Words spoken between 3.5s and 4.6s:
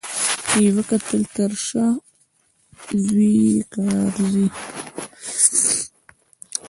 یې کرار ځي